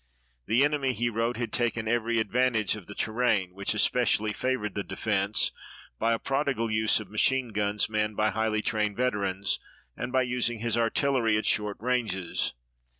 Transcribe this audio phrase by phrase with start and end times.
[0.47, 4.83] "The enemy," he wrote, "had taken every advantage of the terrain, which especially favored the
[4.83, 5.51] defense,
[5.99, 9.59] by a prodigal use of machine guns manned by highly trained veterans,
[9.95, 12.55] and by using his artillery at short ranges.